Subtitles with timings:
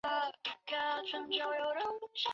[0.03, 2.09] 本县县治为托灵顿。